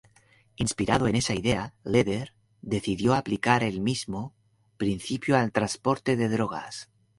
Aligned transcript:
Inspirado 0.55 1.07
en 1.07 1.15
esa 1.15 1.35
idea, 1.35 1.75
Lehder 1.83 2.33
decidió 2.63 3.13
aplicar 3.13 3.63
el 3.63 3.81
mismo 3.81 4.33
principio 4.77 5.37
al 5.37 5.51
transporte 5.51 6.15
de 6.15 6.27
drogas. 6.27 6.89